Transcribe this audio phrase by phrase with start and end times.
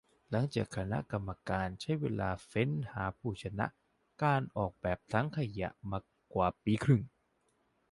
[0.29, 3.65] หลังจากคณะกรรมการใช้เวลาเฟ้นหาผู้ชนะ
[4.23, 5.99] การออกแบบถังขยะมา
[6.63, 7.01] ปีครึ่ง